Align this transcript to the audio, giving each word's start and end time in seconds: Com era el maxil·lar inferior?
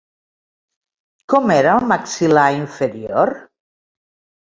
Com 1.35 1.53
era 1.57 1.77
el 1.83 1.87
maxil·lar 1.93 2.49
inferior? 2.59 3.37